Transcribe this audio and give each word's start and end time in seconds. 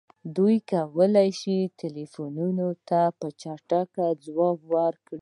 دوی 0.35 0.57
کولی 0.71 1.29
شي 1.39 1.57
ټیلیفونونو 1.79 2.67
ته 2.87 3.01
په 3.19 3.27
چټکۍ 3.41 4.09
ځواب 4.25 4.57
ورکړي 4.73 5.09